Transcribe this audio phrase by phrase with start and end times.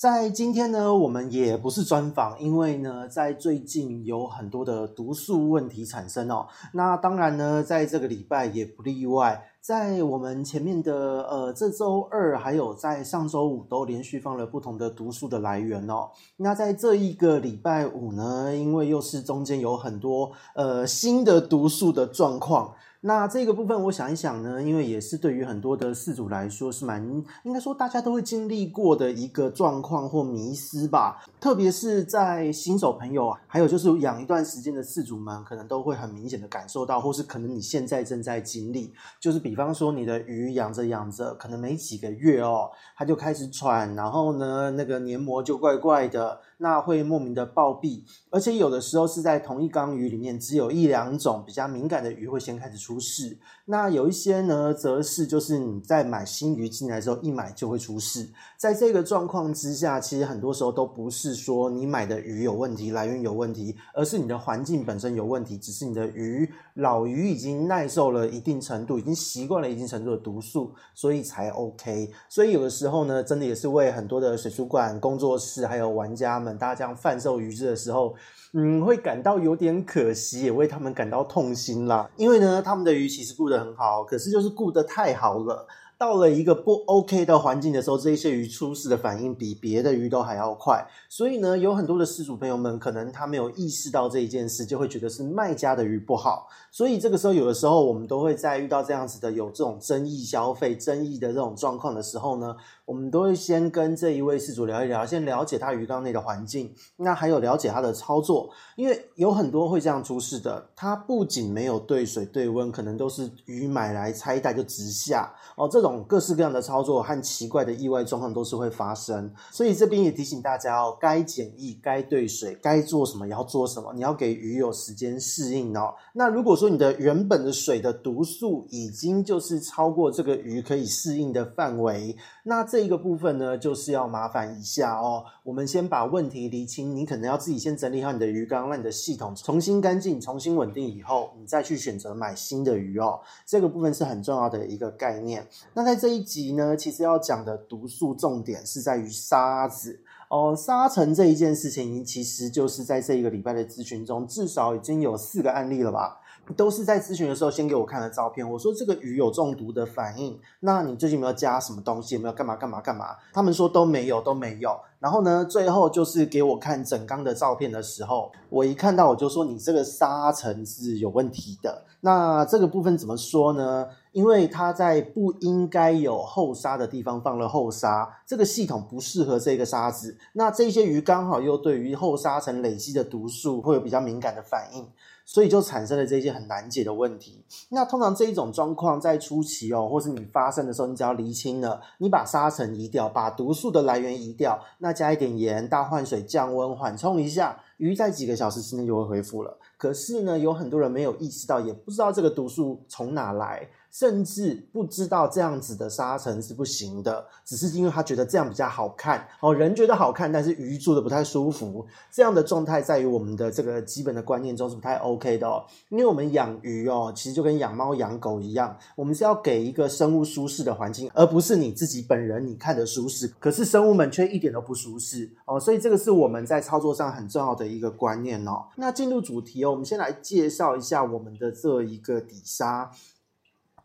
[0.00, 6.46] 在今天呢，我们也不是专访，因为呢，在最近有很多的毒素问题产生哦。
[6.72, 16.08] 那当然呢，在这个礼拜也不例外，在我们前面的呃这周二，还有在上周五都连续放了不同的毒素的来源哦。
[16.38, 22.72] 那在这一个礼拜五呢，因为又是中间有很多呃新的毒素的状况。
[23.02, 27.02] 那这个部分，我想一想呢，因为也是对于很多的饲主来说是蛮
[27.44, 31.24] 应该说大家都会经历过的一个状况或迷思吧。
[31.40, 46.38] 特别是在新手朋友，还有就是养一段时间的饲主们，可能都会很明显的感受到，或是可能你现在正在经历，就是比方说你的鱼养着养着，可能没几个月哦，它就开始喘，然后呢，那个黏膜就怪怪的。
[46.62, 53.38] 那会莫名的暴毙，而且有的时候是在同一缸鱼里面，只有一两种比较敏感的鱼会先开始出事。
[53.64, 58.28] 那有一些呢，则是就是你在买新鱼进来之后，一买就会出事。
[58.58, 65.56] 在这个状况之下，其实很多时候都不是说你买的鱼有问题，来源有问题，而是你的环境本身有问题。
[65.56, 72.10] 只是你的鱼老鱼已经耐受了一定程度，已经习惯了一定程度的毒素，所以才 OK。
[72.28, 76.49] 所以有的时候呢，真的也是为很多的水族馆工作室还有玩家们。
[76.56, 78.14] 大家这样贩售鱼只的时候，
[78.52, 82.10] 嗯，会感到有点可惜，也为他们感到痛心啦。
[82.16, 85.66] 因为呢，他们的鱼其实顾得很好，可是就是顾得太好了。
[85.98, 90.82] 到了一个不 OK 的环境的时候，这些鱼出事的反应比别的鱼都还要快。
[91.10, 96.48] 所以呢，有很多的饲主朋友们，可能他没有意识到这一件事，就会觉得是卖家的鱼不好。
[96.70, 102.56] 所以这个时候，有的时候我们都会在遇到这样子的有这种争议消费、争议的这种状况的时候呢，
[102.90, 116.04] 我们都会先跟这一位饲主聊一聊，先了解他鱼缸内的环境，那还有了解他的操作，因为有很多会这样出事的，他不仅没有对水对温，可能都是鱼买来拆袋就直下哦，这种。
[116.08, 125.94] 各式各样的操作和奇怪的意外状况都是会发生，所以这边也提醒大家哦，该检疫、该对水、该做什么要做什么，你要给鱼有时间适应哦。
[126.14, 135.24] 那如果说你的原本的水的毒素已经就是超过这个鱼可以适应的范围，那这一个部分呢，就是要麻烦一下哦。
[135.44, 143.20] 我们先把问题厘清，你可能要自己先整理好你的鱼缸，让你的系统重新干净、重新稳定以后，你再去选择买新的鱼哦。
[143.44, 145.46] 这个部分是很重要的一个概念。
[145.74, 150.54] 那在这一集呢，其实要讲的毒素重点是在于沙子哦。
[150.56, 156.19] 沙尘这一件事情，其实就是在这一个礼拜的咨询中，至少已经有四个案例了吧。
[156.56, 162.14] 都是在咨询的时候先给我看了照片，我说这个鱼有中毒的反应，那你最近有没有加什么东西？
[162.14, 163.16] 有没有干嘛干嘛干嘛？
[163.32, 164.78] 他们说都没有，都没有。
[164.98, 171.84] 然后呢，最后就是给我看整缸的照片的时候，我一看到我就说你这个沙层是有问题的。
[172.02, 173.86] 那这个部分怎么说呢？
[174.12, 180.18] 因为它在不应该有后沙的地方放了后沙，这个系统不适合这个沙子。
[180.34, 184.86] 那这些鱼刚好又对于后沙层累积的毒素会有比较敏感的反应。
[185.32, 187.44] 所以就产生了这些很难解的问题。
[187.68, 199.56] 那通常这一种状况在初期哦，或是你发生的时候，你只要厘清了，你把沙尘移掉，把毒素的来源移掉，那加一点盐，大换水，降温，缓冲一下，鱼在几个小时之内就会恢复了。
[199.78, 203.68] 可是呢，有很多人没有意识到，也不知道这个毒素从哪来。
[203.90, 211.84] 甚至不知道这样子的沙层是不行的，只是因为他觉得这样比较好看哦，人觉得好看，但是鱼住的不太舒服。
[212.10, 228.66] 这样的状态在于我们的这个基本的观念中是不太 OK 的哦，因为我们养鱼哦，其实就跟养猫养狗一样，我们是要给一个生物舒适的环境，而不是你自己本人你看的舒适，可是生物们却一点都不舒适哦，所以这个是我们在操作上很重要的一个观念哦。
[228.76, 232.90] 那进入主题哦，我们先来介绍一下我们的这一个底沙。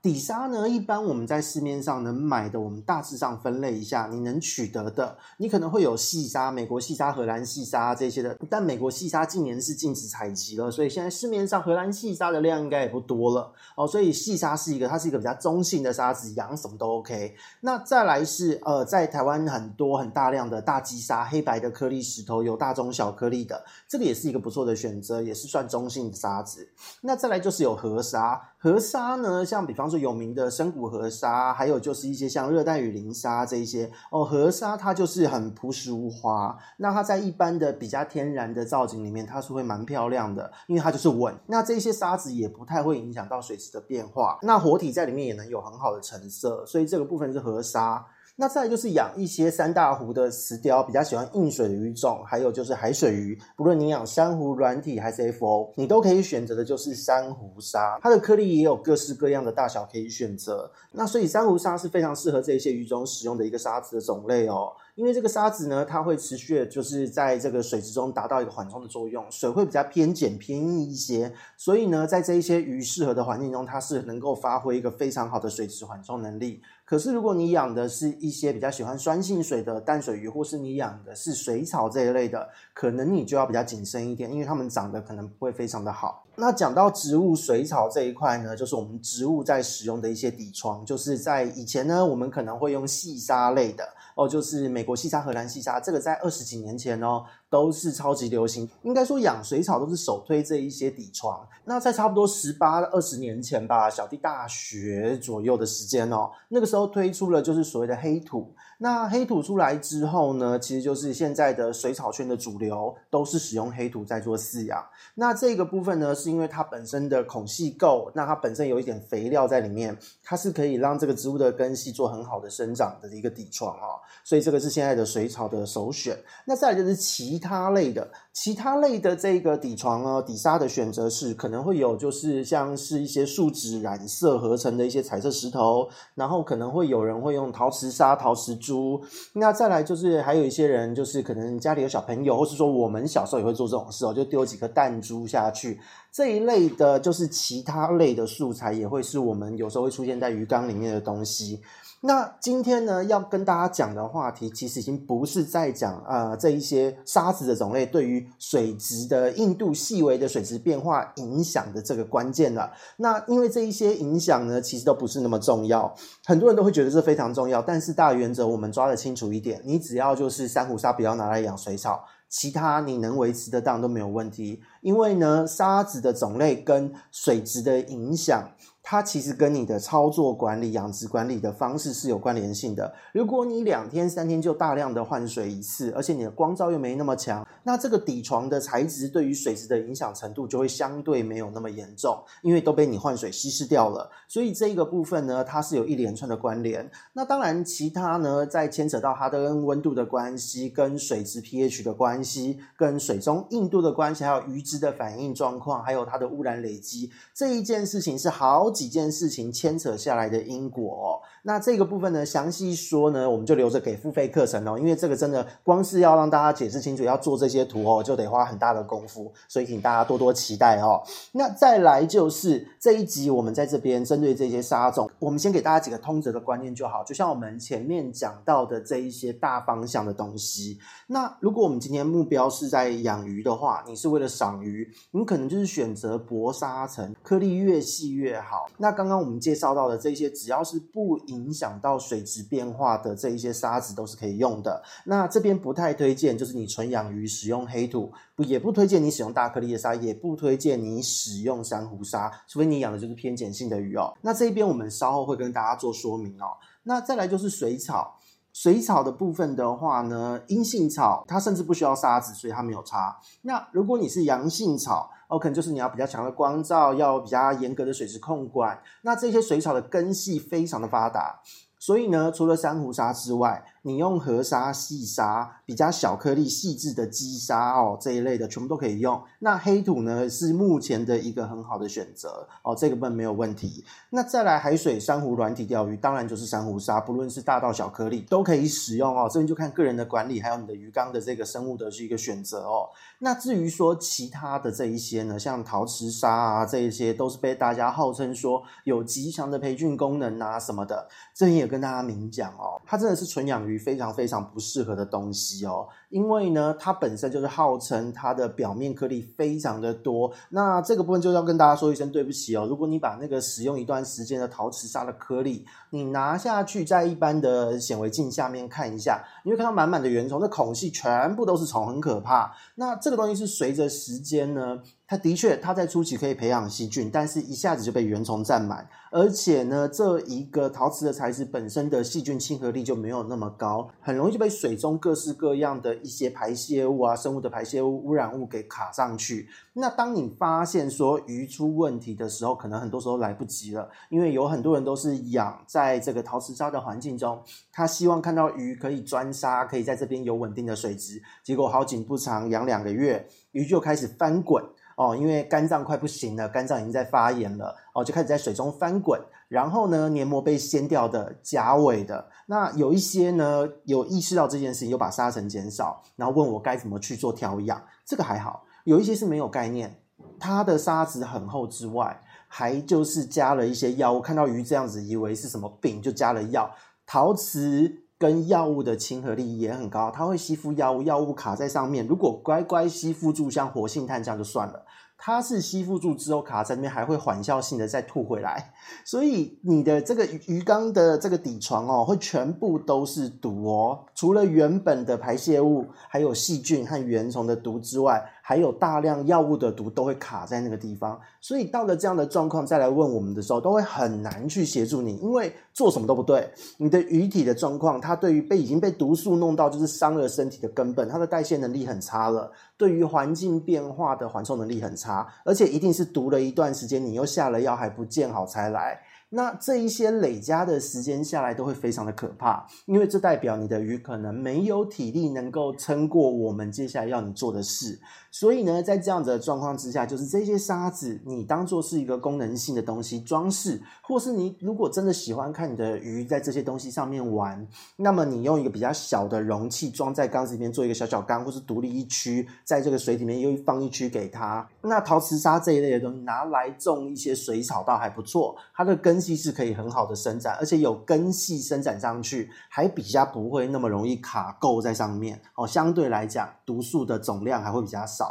[0.06, 13.88] 底沙呢，一般我们在市面上能买的，我们大致上分类一下，你能取得的，你可能会有细沙、美国细沙、荷兰细沙这些的，但美国细沙近年是禁止采集了，所以现在市面上荷兰细沙的量应该也不多了哦。
[13.88, 17.36] 所以细沙是一个，它是一个比较中性的沙子，养什么都 OK。
[17.62, 26.70] 那再来是呃，在台湾很多很大量的大基沙，黑白的颗粒石头，有大中小颗粒的，这个也是一个不错的选择，也是算中性的沙子。
[27.02, 28.40] 那再来就是有河沙。
[28.66, 36.58] 河沙呢，像比方说有名的深谷河沙，还有就是一些像热带雨林沙这一些哦，河沙它就是很朴实无华。
[36.78, 41.38] 那它在一般的比较天然的造景里面，它是会蛮漂亮的，因为它就是稳。
[41.46, 48.04] 那这些沙子也不太会影响到水质的变化，那活体在里面也能有很好的成色，所以这个部分是河沙。
[48.38, 53.40] 那再就是养一些三大湖的石雕，比较喜欢硬水的鱼种，还有就是海水鱼。
[53.56, 60.70] 不论你养珊瑚软体还是 FO，你都可以选择的就是珊瑚沙，它的颗粒也有各式各样的大小可以选择。
[60.92, 64.74] 那所以珊瑚沙是非常适合这一些鱼种使用的一个沙子的种类哦。
[64.96, 76.62] 因为这个沙子呢，它会持续的就是在这个水质中达到一个缓冲的作用，水会比较偏碱偏硬一些，所以呢，在这一些鱼适合的环境中，它是能够发挥一个非常好的水质缓冲能力。
[76.86, 86.25] 可是如果你养的是一些比较喜欢酸性水的淡水鱼，或是你养的是水草这一类的，可能你就要比较谨慎一点，因为它们长得可能不会非常的好。
[86.38, 93.88] 那讲到植物水草这一块呢，就是我们植物在使用的一些底床，就是在以前呢，我们可能会用细沙类的。
[94.16, 98.70] 哦，就是美国细沙、荷兰细沙，这个在二十几年前哦，都是超级流行。
[98.84, 101.46] 应该说养水草都是首推这一些底床。
[101.66, 108.56] 那在差不多十八、二十年前吧，小弟大学左右的时间哦，那个时候推出了就是所谓的黑土。
[108.78, 114.86] 那黑土出来之后呢，其实就是现在的水草圈的主流，都是使用黑土在做饲养。
[115.14, 124.00] 那这个部分呢，是因为它本身的孔隙够，那它本身有一点肥料在里面，它是可以让这个植物的根系做很好的生长的一个底床哦。
[124.24, 126.18] 所以这个是现在的水草的首选。
[126.46, 128.08] 那再来就是其他类的。
[128.36, 139.02] 其他类的这个底床哦，底沙的选择是可能会有，就是像是一些树脂染色合成的一些彩色石头，然后可能会有人会用陶瓷沙、陶瓷珠。
[139.32, 145.80] 那再来就是还有一些人，就是可能家里有小朋友，或是说我们小时候也会做这种事哦，就丢几颗弹珠下去。
[146.12, 151.62] 这一类的，就是其他类的素材，也会是我们有时候会出现在鱼缸里面的东西。
[152.08, 162.72] 那今天呢，要跟大家讲的话题，其实已经不是在讲呃这一些沙子的种类对于水质的硬度细微的水质变化影响的这个关键了。
[162.98, 165.92] 那因为这一些影响呢，其实都不是那么重要，
[166.26, 174.62] 很多人都会觉得这非常重要，但是大原则我们抓得清楚一点，你只要就是珊瑚沙不要拿来养水草，其他你能维持得当都没有问题。
[174.82, 178.48] 因为呢，沙子的种类跟水质的影响。
[178.88, 182.94] 它其实跟你的操作管理、养殖管理的方式是有关联性的。
[183.14, 194.08] 如果你两天、三天就大量的换水一次，而且你的光照又没那么强，那这个底床的材质对于水质的影响程度就会相对没有那么严重，因为都被你换水稀释掉了。
[194.28, 196.88] 所以这个部分呢，它是有一连串的关联。
[197.14, 208.75] 那当然，其他呢，在牵扯到它的跟温度的关系、跟水质 pH 的关系、跟水中硬度的关系，还有鱼只的反应状况，还有它的污染累积，这一件事情是好。
[208.76, 211.08] 几件事情牵扯下来的因果哦，
[211.44, 221.02] 那这个部分呢，详细说呢，我们就留着给付费课程哦，因为这个真的光是要让大家解释清楚，要做这些图哦，就得花很大的功夫，所以请大家多多期待哦。
[221.32, 230.78] 那再来就是这一集，我们在这边针对这些沙种，我们先给大家几个通则的观念就好，就像我们前面讲到的这一些大方向的东西。
[231.08, 238.65] 那如果我们今天目标是在养鱼的话，你是为了赏鱼，你可能就是选择薄沙层，颗粒越细越好。
[238.78, 244.84] 那刚刚我们介绍到的这些，只要是不影响到水质变化的这一些沙子，都是可以用的。
[245.06, 254.14] 那这边不太推荐，就是你纯养鱼使用黑土，不也不推荐你使用大颗粒的沙，也不推荐你使用珊瑚沙，除非你养的就是偏碱性的鱼哦。
[254.22, 256.58] 那这边我们稍后会跟大家做说明哦。
[256.84, 258.20] 那再来就是水草，
[258.56, 263.20] 水草的部分的话呢，阴性草它甚至不需要沙子，所以它没有差。
[263.42, 268.82] 那如果你是阳性草，哦，可能就是你要比较强的光照，要比较严格的水质控管。
[269.02, 271.42] 那这些水草的根系非常的发达，
[271.78, 279.22] 所以呢，除了珊瑚沙之外，你用河沙、细沙、比较小颗粒、细致的基沙哦，这一类的全部都可以用。
[279.38, 283.86] 那黑土呢，是目前的一个很好的选择哦，这个部分没有问题。
[284.10, 289.30] 那再来海水珊瑚软体钓鱼，当然就是珊瑚沙，不论是大到小颗粒都可以使用哦。
[289.32, 292.90] 这边就看个人的管理，还有你的鱼缸的这个生物的是一个选择哦。
[293.20, 303.75] 那至于说其他的这一些呢，像陶瓷沙啊，这一些都是被大家号称说有极强的培训功能啊什么的，这边也跟大家明讲哦，它真的是纯养鱼。
[303.78, 310.32] 非常非常不适合的东西哦，因为呢，它本身就是号称它的表面颗粒非常的多。
[310.52, 312.66] 那这个部分就要跟大家说一声对不起哦。
[312.66, 322.56] 如果你把那个使用一段时间的陶瓷砂的颗粒，你拿下去在一般的显微镜下面看一下，你会看到满满的原虫，那孔隙全部都是虫，很可怕。
[322.76, 339.50] 那这个东西是随着时间呢，它的确，它在初期可以培养细菌，但是一下子就被原虫占满，而且呢，这一个陶瓷的材质本身的细菌亲和力就没有那么高，很容易就被水中各式各样的一些排泄物啊、生物的排泄物、污染物给卡上去。
[339.74, 354.64] 那当你发现说鱼出问题的时候，可能很多时候来不及了，因为有很多人都是养在这个陶瓷沙的环境中，他希望看到鱼可以钻沙，可以在这边有稳定的水质，结果好景不长，养两个月，鱼就开始翻滚。
[354.98, 370.00] 哦，因为肝脏快不行了，肝脏已经在发炎了，哦，就开始在水中翻滚，然后呢，黏膜被掀掉的、假尾的，那有一些呢，有意识到这件事情，又把沙尘减少，然后问我该怎么去做调养，这个还好，有一些是没有概念，
[370.40, 376.72] 它的沙子很厚之外，还就是加了一些药物，看到鱼这样子，以为是什么病，就加了药，
[377.06, 378.02] 陶瓷。
[378.18, 382.08] 跟药物的亲和力也很高，它会吸附药物，药物卡在上面。
[382.08, 384.86] 如果乖乖吸附住，像活性炭这样就算了。
[385.18, 394.06] 它是吸附住之后卡在那边，还会缓效性的再吐回来，所以你的这个鱼缸的这个底床哦，会全部都是毒哦。
[394.14, 401.20] 除了原本的排泄物，还有细菌和原虫的毒之外，还有大量药物的毒都会卡在那个地方。
[401.42, 406.48] 所以到了这样的状况再来问我们的时候，都会很难去协助你，因为做什么都不对。
[406.78, 412.52] 你的鱼体的状况，它对于被已经被毒素弄到，就是伤了身体的根本，它的代谢能力很差了。
[412.78, 419.00] 对于环境变化的缓冲能力很差，而且一定是毒了一段时间，你又下了药还不见好才来。
[419.30, 428.00] 那这一些累加的时间下来都会非常的可怕，因为这代表你的鱼可能没有体力能够撑过我们接下来要你做的事。
[428.38, 444.68] 所以呢，在这样子的状况之下，就是这些沙子你当做是一个功能性的东西装饰，或是你如果真的喜欢看你的鱼在这些东西上面玩，那么你用一个比较小的容器装在缸子里面做一个小小缸，或是独立一区，在这个水里面又放一区给它。
[444.82, 449.16] 那陶瓷沙这一类的东西拿来种一些水草倒还不错，它的根。
[449.26, 455.66] 系是可以很好的伸展，而且有根系伸展上去，还比较不会那么容易卡垢在上面哦。
[455.66, 458.25] 相对来讲，毒素的总量还会比较少，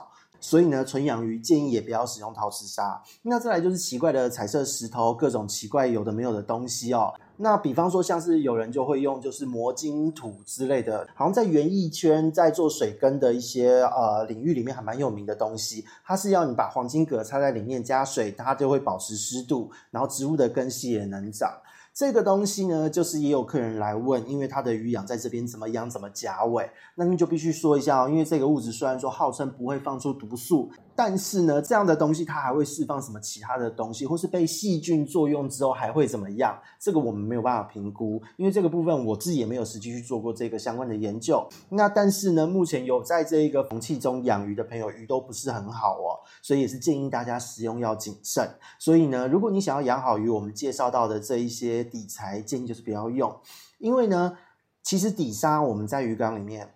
[0.45, 3.01] 所以呢，纯养鱼建议也不要使用陶瓷沙。
[3.23, 7.15] 那再来就是奇怪的彩色石头，各种奇怪有的没有的东西哦。
[7.39, 15.83] 那比方说，像是有人就会用就是魔晶土之类的，好像在园艺圈在做水根的一些呃领域里面还蛮有名的东西。
[16.05, 21.51] 它是要你把黄金葛插在里面加水，它就会保持湿度，然后植物的根系也能长。
[21.95, 36.59] 这个东西呢，就是也有客人来问，因为他的鱼养在这边怎么养怎么夹尾，那你就必须说一下哦，因为这个物质虽然说号称不会放出毒素，但是呢，这样的东西它还会释放什么其他的东西，或是被细菌作用之后还会怎么样？
[36.79, 41.49] 这个我们没有办法评估，因为这个部分我自己也没有实际去做过这个相关的研究。
[41.69, 48.49] 那但是呢，目前有在这一个容器中养鱼的朋友，鱼都不是很好哦，所以也是建议大家使用要谨慎。
[48.79, 51.85] 所以呢，如果你想要养好鱼，我们介绍到的这一些。
[51.95, 53.33] 底材建议就是不要用，
[53.79, 54.37] 因为呢，
[54.83, 56.75] 其实底沙我们在鱼缸里面，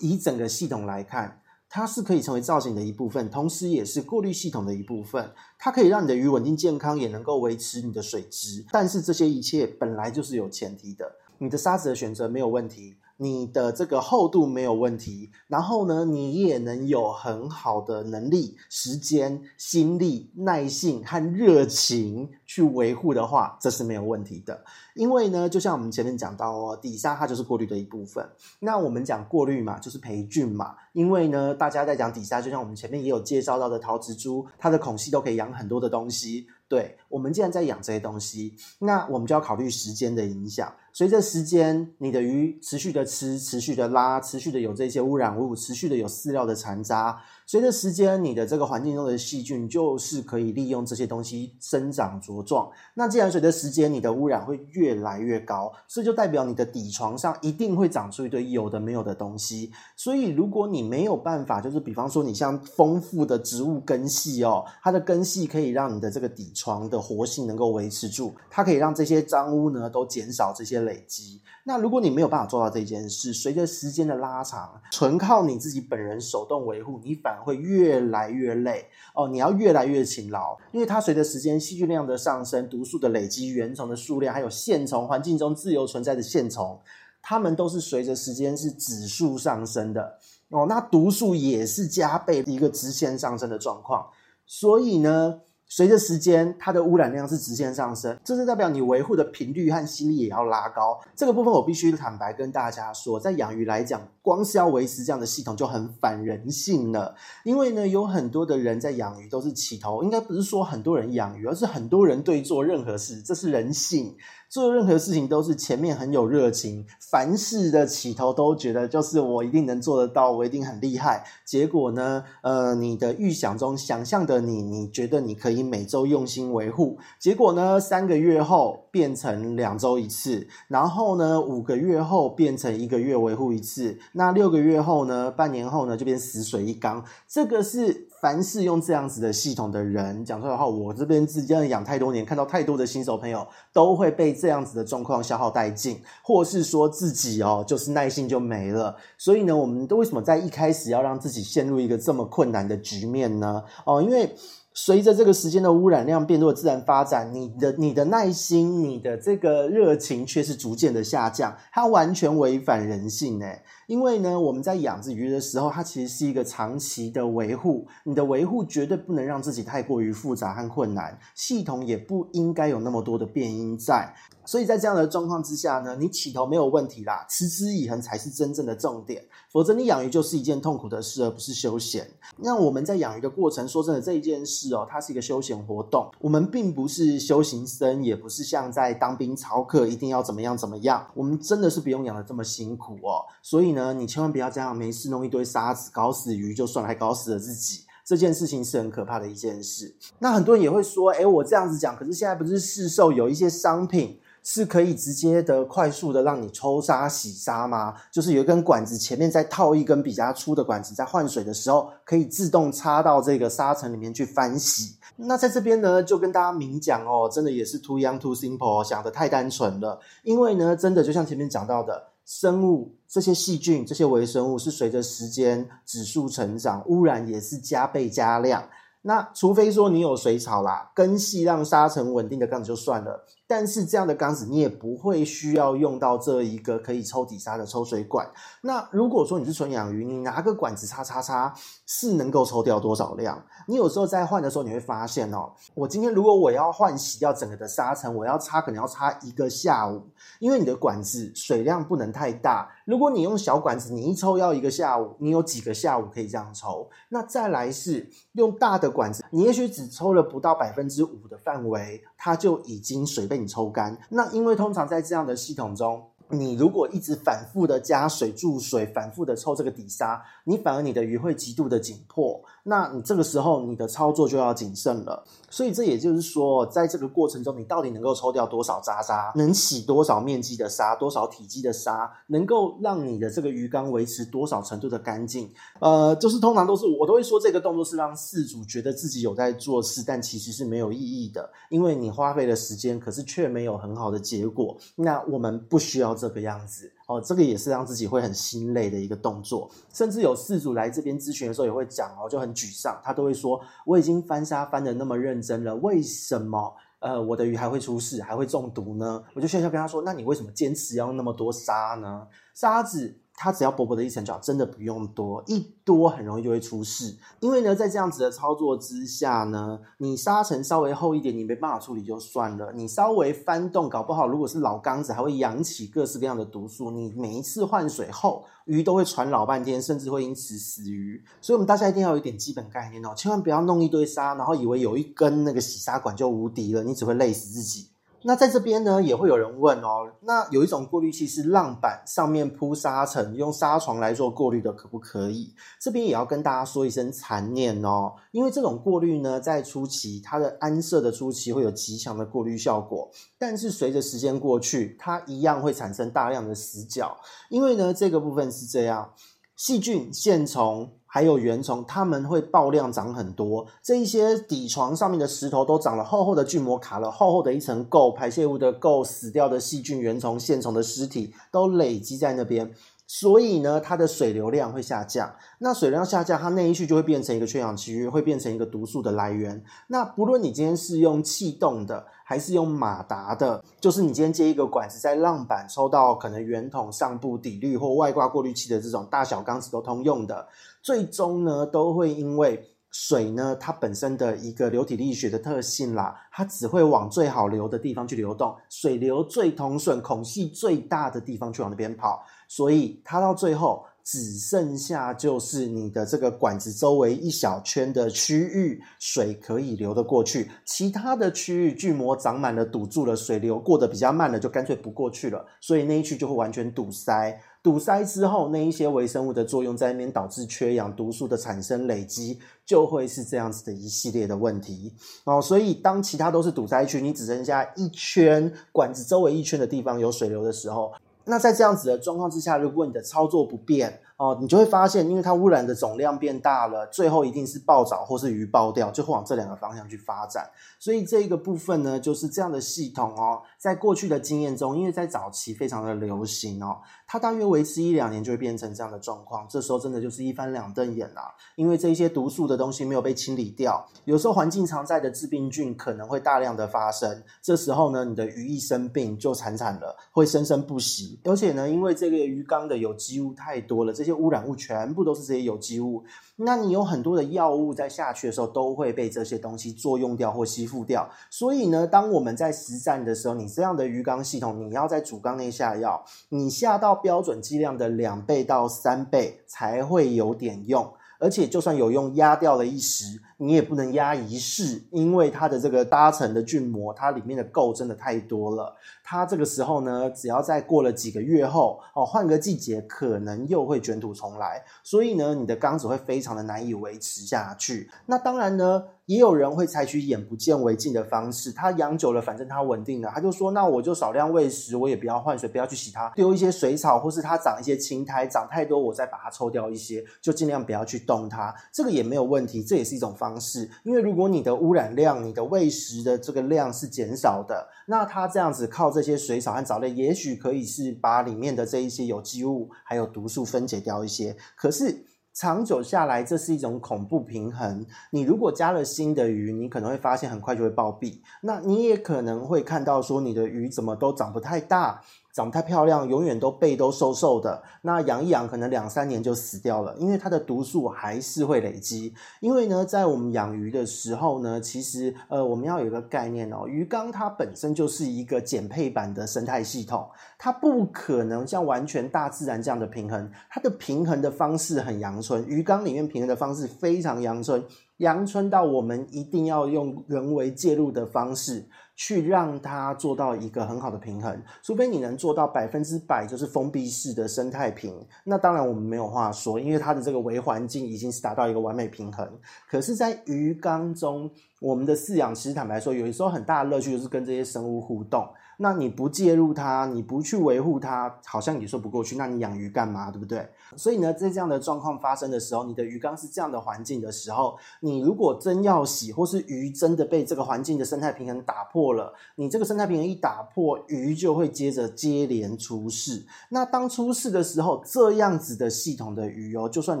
[0.00, 1.41] 以整个系统来看，
[1.74, 5.32] 它是可以成为造型的一部分，同时也是过滤系统的一部分。
[5.58, 8.62] 它可以让你的鱼稳定健康，也能够维持你的水质。
[8.70, 12.96] 但是这些一切本来就是有前提的，你的沙子的选择没有问题。
[13.18, 24.64] 你的这个厚度没有问题，然后呢，你也能有很好的能力、时间、心力、耐性和热情去维护的话，这是没有问题的。
[24.96, 28.28] 因为呢，就像我们前面讲到哦，底沙它就是过滤的一部分。
[28.58, 30.74] 那我们讲过滤嘛，就是培菌嘛。
[30.92, 36.48] 因为呢，大家在讲底沙，就像我们前面也有介绍到的陶瓷珠，它的孔隙都可以养很多的东西。
[36.66, 40.72] 对，我们既然在养这些东西，那我们就要考虑时间的影响。
[40.92, 47.18] 随着时间，你的鱼持续的吃，持续的拉，持续的有这些污染物，持续的有饲料的残渣。
[47.46, 52.70] 随着时间，你的这个环境中的细菌就是可以利用这些东西生长茁壮。
[52.94, 59.72] 那既然随着时间，你的污染会越来越高，所以就代表你的底床上一定会长出一堆有的没有的东西。
[59.96, 71.40] 所以，如果你没有办法，就是比方说你像丰富的植物根系哦，它的根系可以让你的这个底床的活性能够维持住，它可以让这些脏污呢都减少这些累积。
[71.64, 79.28] 那如果你没有办法做到这件事，随着时间的拉长，纯靠你自己本人手动维护，你反而会越来越累哦。
[79.28, 86.78] 你要越来越勤劳，因为它随着时间细菌量的上升、毒素的累积、原虫的数量，还有线虫环境中自由存在的线虫，
[87.22, 90.66] 它们都是随着时间是指数上升的哦。
[90.68, 94.08] 那毒素也是加倍一个直线上升的状况，
[94.46, 95.40] 所以呢。
[95.74, 101.00] 随着时间，它的污染量是直线上升，这是代表你维护的频率和心力也要拉高。
[101.16, 107.14] 这个部分我必须坦白跟大家说，在养鱼来讲，光是要维持这样的系统就很反人性了。
[107.42, 114.14] 因为呢，有很多的人在养鱼都是起头，应该不是说很多人养鱼，而是很多人对做任何事，这是人性。
[114.52, 121.24] 做任何事情都是前面很有热情，凡事的起头都觉得就是我一定能做得到，我一定很厉害。
[121.42, 137.02] 结果呢，呃，你的预想中想象的你，你觉得你可以每周用心维护，结果呢，三个月后变成两周一次，然后呢，五个月后变成一个月维护一次，那六个月后呢，半年后呢，就变死水一缸。
[137.26, 138.08] 这个是。
[138.22, 148.94] 凡是用这样子的系统的人讲出来的话，我这边自己养太多年，看到太多的新手朋友都会被这样子的状况消耗殆尽，或是说自己哦，就是耐性就没了。
[149.18, 153.64] 所以呢，我们都为什么在一开始要让自己陷入一个这么困难的局面呢？
[153.84, 154.32] 哦，因为
[154.72, 163.62] 随着这个时间的污染量变多自然发展，你的你的耐心、你的这个热情却是逐渐的下降，它完全违反人性诶。
[163.92, 167.86] 因为呢，我们在养殖鱼的时候，它其实是一个长期的维护。
[168.04, 174.10] 你的维护绝对不能让自己太过于复杂和困难，系统也不应该有那么多的变音在。
[174.44, 179.22] 所以在这样的状况之下呢，你起头没有问题啦，持之以恒才是真正的重点。
[179.50, 182.10] 否则你养鱼就是一件痛苦的事，而不是休闲。
[182.38, 186.10] 那我们在养鱼的过程，说真的，这一件事哦，它是一个休闲活动。
[186.18, 191.06] 我们并不是修行僧，也不是像在当兵操课，一定要怎么样怎么样。
[191.14, 193.22] 我们真的是不用养的这么辛苦哦。
[193.42, 197.84] 所以呢，你千万不要这样没事弄一堆沙子，搞死鱼就算了，还搞死了自己。
[198.04, 199.94] 这件事情是很可怕的一件事。
[200.18, 204.18] 那很多人也会说，诶，我这样子讲，可是现在不是市售有一些商品。
[204.44, 207.94] 是可以直接的、快速的让你抽沙洗沙吗？
[208.10, 214.96] 就是有一根管子，前面再套一根比较粗的管子，在换水的时候可以自动插到这个沙层里面去翻洗。
[215.14, 220.00] 那在这边呢，就跟大家明讲哦，真的也是 too young too simple，想得太单纯了。
[220.24, 228.68] 因为呢，真的就像前面讲到的，生物这些细菌、这些微生物是随着时间指数成长，污染也是加倍加量。
[229.02, 233.26] 那除非说你有水草啦，根系让沙尘稳定的缸子就算了。
[233.54, 238.26] 但是这样的缸子，你也不会需要用到这一个可以抽底沙的抽水管。
[238.62, 241.52] 那如果说你是纯养鱼，你拿个管子擦擦擦，
[241.84, 243.44] 是能够抽掉多少量？
[243.68, 250.02] 你有时候在换的时候，你会发现哦，我今天如果我要换洗掉整个的沙层，我要擦可能要擦一个下午，
[250.40, 252.70] 因为你的管子水量不能太大。
[252.86, 256.88] 如果你用小管子，你一抽要一个下午，你有几个下午可以这样抽？
[257.10, 263.41] 那再来是用大的管子，你也许只抽了不到百分之五的范围，它就已经水被。
[263.46, 272.42] 抽干，那因为通常在这样的系统中，你如果一直反复的加水注水，反复的抽这个底沙，你反而你的鱼会极度的紧迫。
[272.64, 285.50] 那你这个时候你的操作就要谨慎了，所以这也就是说，在这个过程中，你到底能够抽掉多少渣渣，能洗多少面积的沙，多少体积的沙，能够让你的这个鱼缸维持多少程度的干净？
[285.80, 294.76] 呃，就是通常都是我都会说，这个动作是让饲主觉得自己有在做事，但其实是没有意义的，因为你花费了时间，可是却没有很好的结果。
[294.94, 296.92] 那我们不需要这个样子。
[297.06, 309.22] 哦，这个也是让自己会很心累的一个动作，甚至有事主来这边咨询的时候也会讲哦，就很沮丧，他都会说，我已经翻沙翻的那么认真了，为什么呃我的鱼还会出事，还会中毒呢？
[309.34, 312.26] 我就笑笑跟他说，那你为什么坚持要用那么多沙呢？
[312.54, 313.18] 沙子。
[313.34, 317.16] 它只要薄薄的一层角，真的不用多，一多很容易就会出事。
[317.40, 322.72] 因为呢，在这样子的操作之下呢，你沙层稍微厚一点，你没办法处理就算了。
[322.72, 326.90] 你稍微翻动，搞不好如果是老缸子，还会扬起各式各样的毒素。
[326.90, 331.24] 你每一次换水后，鱼都会喘老半天，甚至会因此死鱼。
[331.40, 337.88] 所以，我们大家一定要有一点基本概念哦，千万不要弄一堆沙，然后以为有一根那个洗沙管就无敌了，你只会累死自己。
[338.24, 345.54] 那在这边呢，也会有人问哦，那有一种过滤器是浪板上面铺沙层，用沙床来做过滤的，可不可以？
[345.80, 357.16] 这边也要跟大家说一声残念哦，因为这种过滤呢，在初期它的安设的初期会有极强的过滤效果，但是随着时间过去，它一样会产生大量的死角，
[357.48, 359.12] 因为呢，这个部分是这样，
[359.56, 360.92] 细菌、线虫。
[361.14, 363.66] 还有原虫，它们会爆量长很多。
[363.82, 372.72] 这一些底床上面的石头都长了厚厚的菌膜，卡了厚厚的一层垢，排泄物的垢，死掉的细菌、原虫、线虫的尸体都累积在那边。
[373.14, 375.30] 所以呢，它的水流量会下降。
[375.58, 379.62] 那水量下降，它那一区就会变成一个缺氧区域，会变成一个毒素的来源。
[379.88, 390.48] 那不论你今天是用气动的，还是用马达的，就是你今天接一个管子在浪板抽到可能圆筒上部底滤或外挂过滤器的这种大小缸子都通用的，
[390.80, 402.22] 最终呢都会因为水呢，它本身的一个流体力学的特性啦，它只会往最好流的地方去流动，水流最通顺、孔隙最大的地方去往那边跑，
[402.54, 417.40] 所以它到最后只剩下就是你的这个管子周围一小圈的区域，水可以流得过去，其他的区域巨膜长满了，堵住了，水流过得比较慢了，就干脆不过去了，所以那一区就会完全堵塞。
[417.62, 424.92] 堵塞之后，那一些微生物的作用在那边导致缺氧、毒素的产生、累积，就会是这样子的一系列的问题
[425.24, 425.40] 哦。
[425.40, 430.92] 所以，当其他都是堵塞区，你只剩下一圈管子周围一圈的地方有水流的时候，
[431.24, 440.48] 那在这样子的状况之下，如果你的操作不变哦，你就会发现，因为它污染的总量变大了，最后一定是暴藻或是鱼爆掉，就会往这两个方向去发展。
[440.78, 446.78] 所以这个部分呢，就是这样的系统哦，在过去的经验中，因为在早期非常的流行哦。
[447.04, 461.18] 它大约维持一两年就会变成这样的状况，这时候真的就是一翻两瞪眼啦，因为这一些毒素的东西没有被清理掉，有时候环境常在的致病菌可能会大量的发生，这时候呢，你的鱼一生病就惨惨了，会生生不息。
[461.24, 466.04] 而且呢，因为这个鱼缸的有机物太多了，这些污染物全部都是这些有机物。
[466.36, 471.08] 那你有很多的药物在下去的时候，都会被这些东西作用掉或吸附掉。
[471.30, 480.92] 所以呢，当我们在实战的时候，你这样的鱼缸系统，你要在主缸内下药，你下到标准剂量的两倍到三倍才会有点用。
[481.18, 488.74] 而且就算有用，压掉了一时，你也不能压一世，因为它的这个搭层的菌膜，它里面的垢真的太多了。
[489.04, 494.62] 它这个时候呢，只要再过了几个月后，哦，换个季节，可能又会卷土重来。
[494.82, 497.90] 所以呢，你的缸子会非常的难以维持下去。
[498.06, 498.84] 那当然呢。
[499.06, 513.68] 也有人会采取眼不见为净的方式，他养久了，反正它稳定了，他就说，那我就少量喂食，我也不要换水，不要去洗它，丢一些水草，或是它长一些青苔，长太多我再把它抽掉一些，就尽量不要去动它，这个也没有问题，这也是一种方式。
[513.82, 525.06] 因为如果你的污染量、你的喂食的这个量是减少的，那它这样子靠这些水草和藻类，也许可以是把里面的这一些有机物还有毒素分解掉一些，可是。
[525.34, 527.86] 长久下来，这是一种恐怖平衡。
[528.10, 531.22] 你如果加了新的鱼，你可能会发现很快就会暴毙。
[531.40, 535.00] 那你也可能会看到说，你的鱼怎么都长不太大。
[535.32, 542.12] 长太漂亮，永远都背都瘦瘦的，那养一养可能两三年就死掉了，因为它的毒素还是会累积。
[542.40, 550.06] 因为呢，在我们养鱼的时候呢，其实呃，我们要有一个概念哦，鱼缸它本身就是一个减配版的生态系统，
[550.38, 557.64] 它不可能像完全大自然这样的平衡，它的平衡的方式很阳春，鱼缸里面平衡的方式非常阳春，
[557.96, 561.66] 阳春到我们一定要用人为介入的方式。
[561.94, 572.26] 去让它做到一个很好的平衡，除非你能做到百分之百就是封闭式的生态瓶，那当然我们没有话说，因为它的这个微环境已经是达到一个完美平衡。
[572.68, 574.30] 可是，在鱼缸中，
[574.62, 578.28] 我们的饲养其实坦白说，有的时候很大的乐趣就是跟这些生物互动。
[578.58, 582.14] 那你不介入它，你不去维护它，好像也说不过去。
[582.14, 583.44] 那你养鱼干嘛，对不对？
[583.76, 596.24] 所以呢，在这样的状况发生的时候，你的鱼缸是这样的环境的时候，你如果真要洗，或是鱼真的被这个环境的生态平衡打破了，你这个生态平衡一打破，鱼就会接着接连出事。
[596.50, 600.00] 那当出事的时候，这样子的系统的鱼哦，就算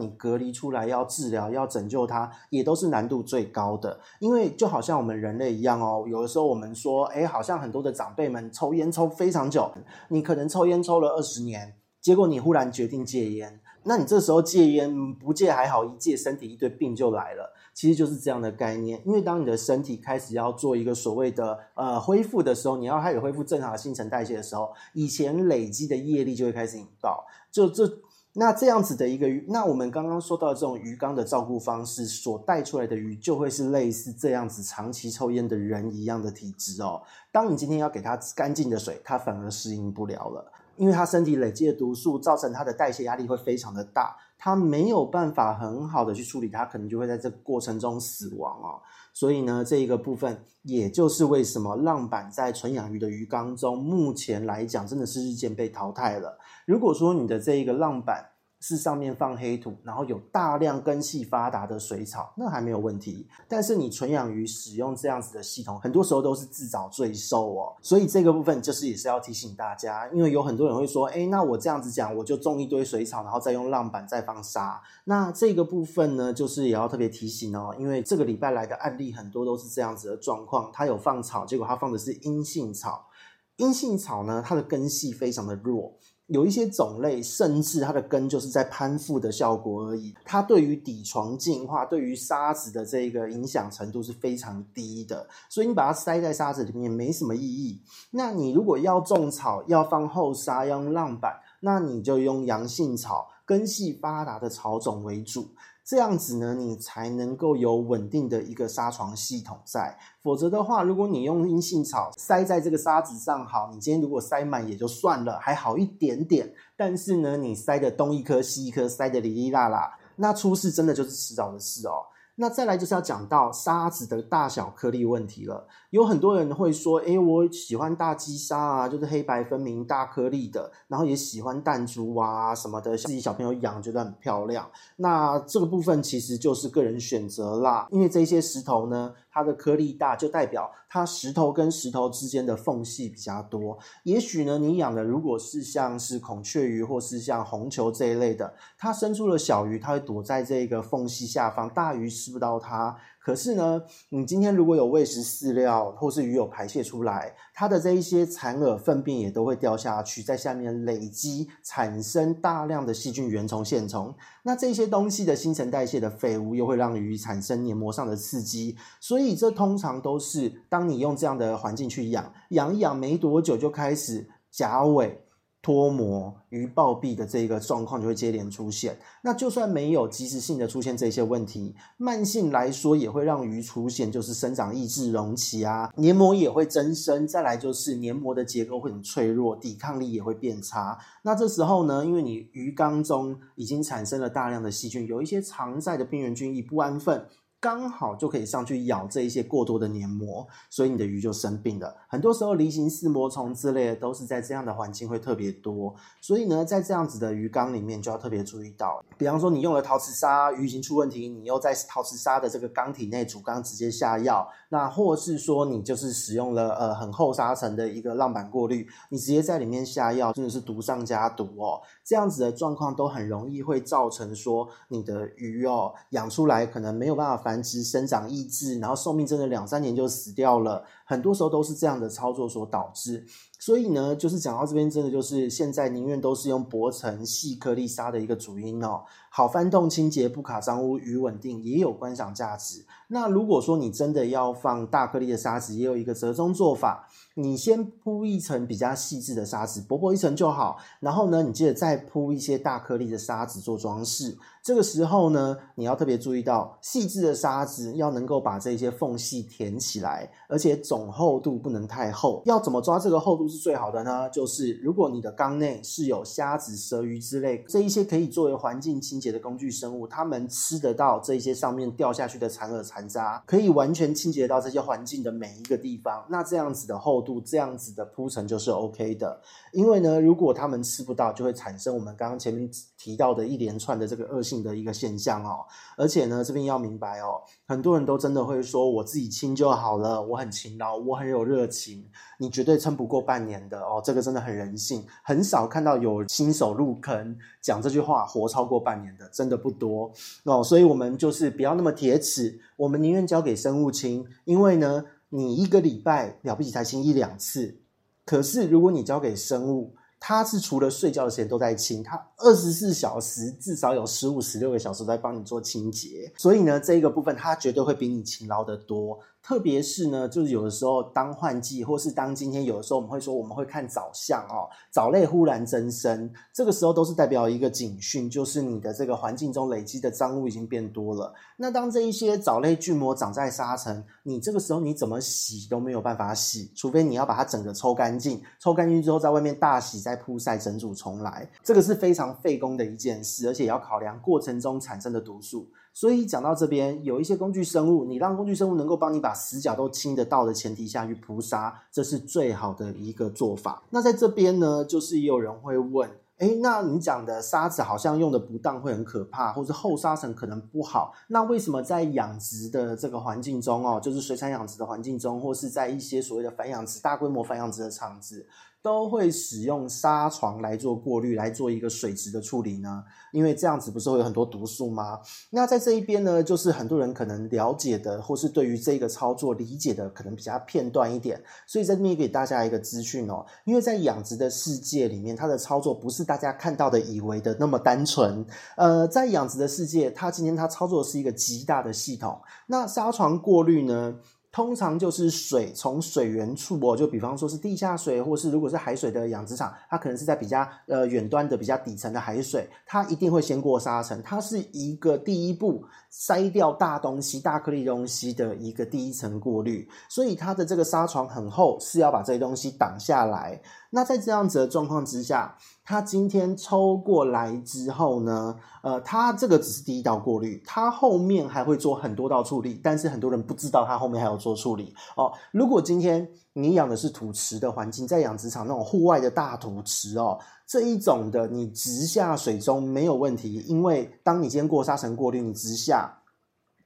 [0.00, 3.98] 你隔离出来要治疗、要拯救它，也都是难度最高的。
[4.20, 8.50] 因为就好像我们人类一样哦，有的时候我们说，哎，好像很多的长辈们。
[8.52, 9.70] 抽烟抽非常久，
[10.08, 17.52] 你可能抽烟抽了二十年，结果你忽然决定戒烟，那你这时候戒烟不戒还好，一戒身体一堆病就来了。
[17.74, 27.90] 其实就是这样的概念，因为当你的身体开始要做一个所谓的呃恢复的时候，你要开始恢复正常的新陈代谢的时候，以前累积的业力就会开始引爆，就这。
[28.34, 37.02] 那这样子的一个鱼，那我们刚刚说到这种鱼缸的照顾方式所带出来的鱼，就会是类似这样子长期抽烟的人一样的体质哦。
[37.30, 48.82] 当你今天要给它干净的水，它反而适应不了了，因为它身体累积的毒素造成它的代谢压力会非常的大，它没有办法很好的去处理，它可能就会在这过程中死亡哦。
[49.12, 56.36] 所以呢，这一个部分，也就是为什么浪板在纯养鱼的鱼缸中，目前来讲真的是日渐被淘汰了。
[56.66, 58.31] 如果说你的这一个浪板
[58.62, 63.26] 是上面放黑土，然后有大量根系发达的水草，那还没有问题。
[63.48, 67.74] 但是你纯养鱼使用这样子的系统，很多时候都是自找罪受哦。
[67.82, 74.80] 所以这个部分就是也是要提醒大家，因为有很多人会说，诶，那我这样子讲，我就种一堆水草，然后再用浪板再放沙。
[75.06, 83.08] 那这个部分呢，就是也要特别提醒哦，因为这个礼拜来的案例很多都是这样子的状况，它有放草，结果它放的是阴性草。
[83.56, 85.98] 阴性草呢，它的根系非常的弱。
[86.32, 90.14] 有一些种类，甚至它的根就是在攀附的效果而已。
[90.24, 97.78] 它对于底床净化、对于沙子的这个影响程度是非常低的，所以你把它塞在沙子里面没什么意义。
[98.10, 105.46] 那你如果要种草，要放后沙，要用浪板，那你就用阳性草、根系发达的草种为主。
[105.84, 109.98] 这样子呢，你才能够有稳定的一个沙床系统在。
[110.22, 116.52] 否则的话，如果你用阴性草塞在这个沙子上，好，你今天如果塞满也就算了，还好一点点。
[116.76, 122.06] 但是呢，你塞的东一颗西一颗，塞的哩哩啦啦，那出事真的就是迟早的事哦。
[122.36, 125.66] 那再来就是要讲到沙子的大小颗粒问题了。
[125.90, 134.70] 有很多人会说，诶，我喜欢大积沙啊，就是黑白分明、大颗粒的，然后也喜欢弹珠啊什么的，自己小朋友养觉得很漂亮。
[134.96, 143.78] 那这个部分其实就是个人选择啦，因为这些石头呢，它的颗粒大，就代表它石头跟石头之间的缝隙比较多。
[144.02, 152.96] 也许呢，你养的如果是像是孔雀鱼或是像红球这一类的，它生出了小鱼，它会躲在这个缝隙下方，大鱼吃不到它。
[153.24, 164.12] 可是呢，你今天如果有喂食饲料，或是鱼有排泄出来，它的这一些残饵粪便也都会掉下去，在下面累积，产生大量的细菌、原虫、线虫。
[164.42, 168.76] 那这些东西的新陈代谢的废物，又会让鱼产生黏膜上的刺激。
[169.00, 175.24] 所以这通常都是当你用这样的环境去养，养一养没多久就开始甲尾。
[175.62, 178.98] 脱膜、鱼暴毙的这个状况就会接连出现。
[179.22, 187.26] 那就算没有即时性的出现这些问题，慢性来说也会让鱼出现，就是生长抑制、隆起啊，黏膜也会增生。
[187.28, 190.98] 再来就是黏膜的结构会很脆弱，抵抗力也会变差。
[191.22, 197.24] 那这时候呢，因为你鱼缸中已经产生了大量的细菌，有一些常在的病原菌一不安分。
[197.62, 201.96] 刚好就可以上去咬这一些过多的黏膜，所以你的鱼就生病了。
[202.08, 205.94] 很多时候，梨形似膜虫之类的都是在这样的环境会特别多。
[206.20, 221.80] 所以呢，在这样子的鱼缸里面就要特别注意到，比方说你用了陶瓷砂，鱼已经出问题，你又在陶瓷砂的这个缸体内主缸直接下药，那或是说你就是使用了呃很厚沙层的一个浪板过滤，你直接在里面下药，真的是毒上加毒哦。
[222.04, 233.24] 这样子的状况都很容易会造成说你的鱼哦养出来可能没有办法繁殖生长抑制，然后寿命真的两三年就死掉了，很多时候都是这样的操作所导致。
[233.58, 242.84] 所以呢，就是讲到这边，真的就是现在宁愿都是用薄层细颗粒沙的一个主因哦，好翻动清洁，不卡脏污，与稳定，也有观赏价值。
[243.06, 250.78] 那如果说你真的要放大颗粒的沙子，也有一个折中做法，你先铺一层比较细致的沙子，薄薄一层就好。
[250.98, 254.36] 然后呢，你接着再铺一些大颗粒的沙子做装饰。
[254.62, 262.40] 这个时候呢，你要特别注意到，细致的沙子要能够把这些缝隙填起来，而且总厚度不能太厚。
[262.46, 264.30] 要怎么抓这个厚度是最好的呢？
[264.30, 276.24] 就是如果你的缸内是有虾子、蛇鱼之类这一些可以作为环境清洁的工具生物，它们吃得到这一些上面掉下去的残饵残渣，可以完全清洁到这些环境的每一个地方。
[276.28, 279.40] 那这样子的厚度，这样子的铺陈就是 OK 的。
[279.72, 285.64] 因为呢，如果它们吃不到，就会产生我们刚刚前面提到的一连串的这个恶性的一个现象哦。
[285.96, 292.04] 而且呢，这边要明白哦，很多人都真的会说，我自己清就好了，我很勤劳，我很有热情，
[292.38, 294.02] 你绝对撑不过半年的哦。
[294.04, 300.12] 这个真的很人性，很少看到有新手入坑讲这句话活超过半年的，真的不多
[300.42, 300.64] 哦。
[300.64, 307.78] 所以我们就是不要那么铁齿，我们宁愿交给生物清，因为呢，你一个礼拜了不起才清一两次。
[308.24, 319.18] 可是，如果你交给生物，它是除了睡觉的时间都在清，它二十四小时至少有十五、十六个小时在帮你做清洁，所以呢，这一个部分它绝对会比你勤劳的多。
[319.42, 331.34] 特别是呢，就是有的时候当换季，或是当今天有的时候我们会说我们会看藻相哦，藻类忽然增生，这个时候都是代表一个警讯，就是你的这个环境中累积的脏物已经变多了。
[331.56, 345.68] 那当这一些藻类巨魔长在沙层，你这个时候你怎么洗都没有办法洗，除非你要把它整个抽干净，抽干净之后在外面大洗再铺晒整组重来，这个是非常费工的一件事，而且也要考量过程中产生的毒素。
[345.94, 353.82] 所以讲到这边，有一些工具生物，你让工具生物能够帮你把死角都清得到的前提下去铺沙，这是最好的一个做法。
[353.90, 368.46] 那在这边呢，就是也有人会问，诶，那你讲的沙子好像用的不当会很可怕，或是后沙层可能不好，那为什么在养殖的这个环境中哦，就是水产养殖的环境中，或是在一些所谓的繁养殖、大规模繁养殖的场子，
[368.82, 373.04] 都会使用纱床来做过滤，来做一个水质的处理呢？
[373.32, 375.20] 因为这样子不是会有很多毒素吗？
[375.50, 383.46] 那在这一边呢，就是很多人可能了解的，或是对于这个操作理解的可能比较片段一点，所以在这边给大家一个资讯哦。
[383.64, 388.44] 因为在养殖的世界里面，它的操作不是大家看到的以为的那么单纯。
[388.76, 392.40] 呃，在养殖的世界，它今天它操作是一个极大的系统。
[392.66, 394.16] 那纱床过滤呢？
[394.52, 413.58] 通常就是水从水源处哦，就比方说是地下水，或是如果是海水的养殖场，它可能是在比较呃远端的比较底层的海水，它一定会先过沙层，它是一个第一步筛掉大东西、大颗粒东西的一个第一层过滤，所以它的这个纱床很厚，是要把这些东西挡下来。
[413.88, 425.32] 那在这样子的状况之下，它今天抽过来之后呢，呃，它这个只是第一道过滤，它后面还会做很多道处理，但是很多人不知道它后面还有做处理哦。
[425.50, 436.18] 如果今天你养的是土池的环境，在养殖场那种户外的大土池哦，这一种的你直下水中没有问题，因为当你今天过沙层过滤，你直下。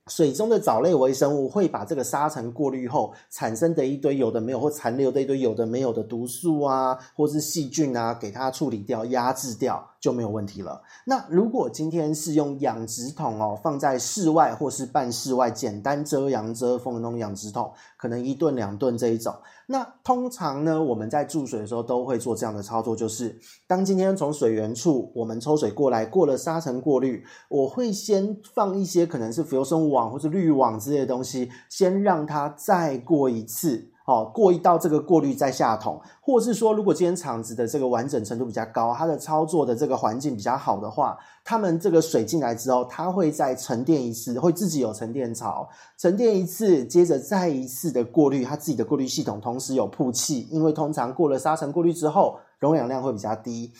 [0.08, 10.80] 水中的藻类微生物会把这个沙层过滤后产生的一堆有的没有或残留的一堆有的没有的毒素啊，或是细菌啊，给它处理掉、压制掉就没有问题了。
[11.04, 19.34] 那如果今天是用养殖桶哦，放在室外或是半室外，简单遮阳遮风的那种养殖桶，可能一顿两顿这一种。
[19.66, 33.90] 那通常呢，我们在注水的时候都会做这样的操作，就是当今天从水源处我们抽水过来，过了沙层过滤，我会先放一些可能是浮游生物网或是滤网之类的东西，先让它再过一次。
[34.06, 53.72] 哦，过一道这个过滤再下桶，或是说，如果今天厂子的这个完整程度比较高，它的操作的这个环境比较好的话，他们这个水进来之后，它会再沉淀一次，会自己有沉淀槽，沉淀一次，接着再一次的过滤，它自己的过滤系统同时有曝气，因为通常过了沙层过滤之后，溶氧量会比较低，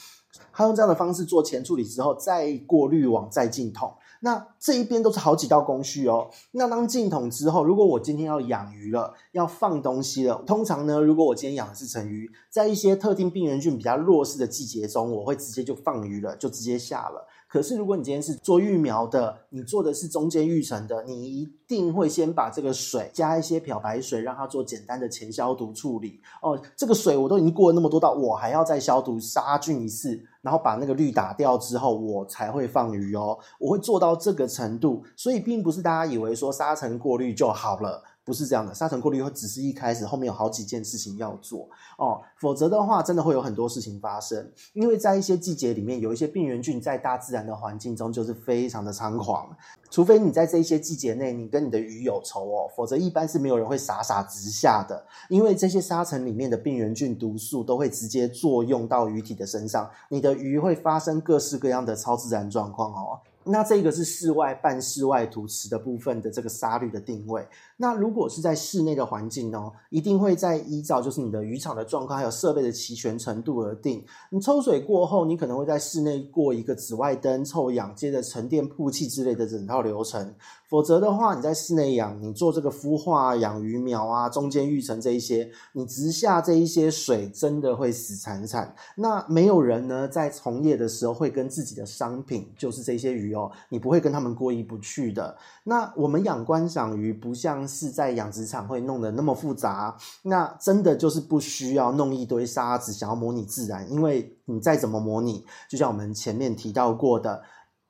[0.53, 3.93] 它用这样的方式做前处理之后，再过滤网再进桶。
[4.21, 6.31] 那这一边都是好几道工序哦。
[6.53, 17.27] 那当进桶之后，如果我今天要养鱼了，要放东西了，通常呢，如果我今天养的是成鱼，在一些特定病原菌比较弱势的季节中，我会直接就放鱼了，就直接下了。
[17.49, 26.21] 可是，如果你今天是做育苗的，你做的是中间育成的，你一定会先把这个水加一些漂白水，让它做简单的前消毒处理。
[26.43, 33.39] 哦，这个水我都已经过了那么多道，我还要再消毒杀菌一次，然后把那个氯打掉之后，我才会放鱼哦。
[33.61, 38.03] 我会做到这个程度，所以并不是大家以为说沙层过滤就好了。
[38.27, 44.51] 不是这样的，沙层过滤只是一开始，后面有好几件事情要做哦，否则的话，真的会有很多事情发生。
[44.73, 49.57] 因为在一些季节里面，有一些病原菌在大自然的环境中就是非常的猖狂，
[49.91, 55.07] 除非你在这一些季节内，你跟你的鱼有仇哦，否则一般是没有人会傻傻直下的。
[55.29, 63.21] 因为这些沙尘里面的病原菌毒素都会直接作用到鱼体的身上，你的鱼会发生各式各样的超自然状况哦。
[63.49, 67.47] 那这个是室外半室外土池的部分的这个沙滤的定位。
[67.79, 74.03] 那如果是在室内的环境呢，一定会在依照就是你的渔场的状况还有设备的齐全程度而定。
[74.31, 80.35] 你抽水过后，你可能会在室内过一个紫外灯臭氧，接着沉淀曝气之类的整套流程。
[80.69, 88.75] 否则的话，你在室内养，你做这个孵化、养鱼苗啊，中间育成这一些，你直下这一些水，真的会死惨惨。
[88.97, 95.37] 那没有人呢，在从业的时候会跟自己的商品，就是这些鱼哦，你不会跟他们过意不去的。
[95.63, 97.66] 那我们养观赏鱼，不像。
[97.67, 107.43] 是在养殖场会弄得那么复杂，那真的就是不需要弄一堆沙子，想要模拟自然，因为你再怎么模拟，就像我们前面提到过的，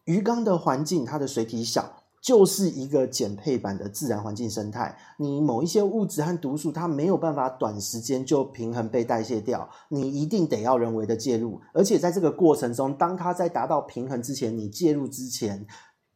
[0.04, 4.96] 鱼缸的环境它的水体小，就是一个减配版的自然环境生态。
[5.18, 15.66] 你某一些物质和毒素，它没有办法短时间就平衡被代谢掉，你一定得要人为的介入，而且在这个过程中，当它在达到平衡之前，你介入之前。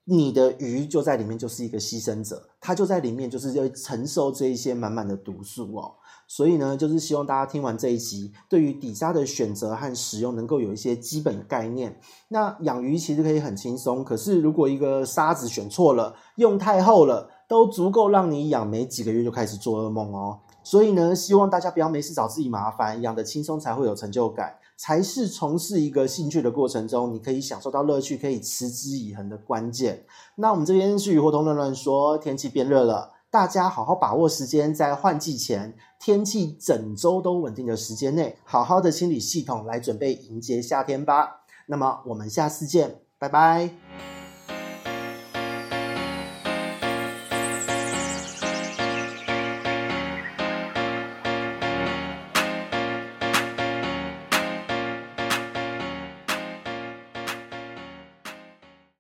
[0.05, 5.95] 你的鱼就在里面，就是一个牺牲者，它就在里面，就是要承受这一些满满的毒素哦。
[6.27, 12.01] 所以呢，就是希望大家听完这一集，对于底沙的选择和使用，能够有一些基本的概念。
[12.29, 20.39] 那养鱼其实可以很轻松，可是如果一个沙子选错了，用太厚了，都足够让你养没几个月就开始做噩梦哦。
[20.63, 24.55] 所以呢，希望大家不要没事找自己麻烦，养得轻松才会有成就感。
[24.81, 30.07] 才是从事一个兴趣的过程中，你可以享受到乐趣，可以持之以恒的关键。
[30.37, 41.43] 那我们这边是鱼活通乱乱说，天气变热了，大家好好把握时间，在换季前，天气整周都稳定的时间内，好好的清理系统，来准备迎接夏天吧。
[41.67, 44.20] 那么我们下次见，拜拜。